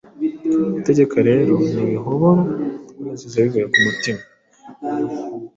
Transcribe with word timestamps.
Gutegeka 0.73 1.17
rero 1.29 1.53
ntibihobora 1.73 2.41
kunezeza 2.93 3.37
bivuye 3.45 3.65
ku 3.71 3.77
mutima 3.85 4.21